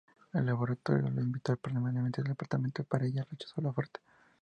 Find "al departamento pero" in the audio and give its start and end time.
2.21-3.05